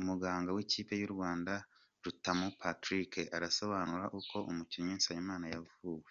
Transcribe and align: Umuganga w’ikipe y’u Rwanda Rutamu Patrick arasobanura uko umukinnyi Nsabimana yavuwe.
Umuganga 0.00 0.50
w’ikipe 0.56 0.94
y’u 1.00 1.10
Rwanda 1.14 1.52
Rutamu 2.04 2.48
Patrick 2.60 3.12
arasobanura 3.36 4.04
uko 4.18 4.36
umukinnyi 4.50 4.92
Nsabimana 4.98 5.46
yavuwe. 5.54 6.06